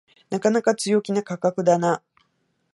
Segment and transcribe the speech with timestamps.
[0.31, 2.01] なかなか強気な価格だな